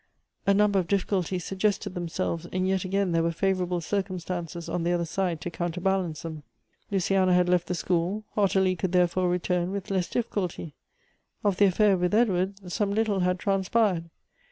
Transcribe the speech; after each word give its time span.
A 0.47 0.53
number 0.55 0.79
of 0.79 0.87
difficulties 0.87 1.45
suggested 1.45 1.93
themselves, 1.93 2.47
and 2.51 2.67
yet 2.67 2.83
again 2.85 3.11
there 3.11 3.21
were 3.21 3.31
favorable 3.31 3.81
circumstances 3.81 4.67
on 4.67 4.81
the 4.81 4.91
other 4.93 5.05
side 5.05 5.39
to 5.41 5.51
coun 5.51 5.71
terbalance 5.71 6.23
them. 6.23 6.41
Luciana 6.89 7.35
had 7.35 7.47
left 7.47 7.67
the 7.67 7.75
school; 7.75 8.23
Ottilie 8.35 8.75
could 8.75 8.93
therefore 8.93 9.29
return 9.29 9.69
with 9.69 9.91
less 9.91 10.09
difficulty. 10.09 10.73
Of 11.43 11.57
the 11.57 11.65
affiiir 11.65 11.99
with 11.99 12.15
Edward, 12.15 12.71
some 12.71 12.89
little 12.89 13.19
had 13.19 13.37
transpired. 13.37 14.09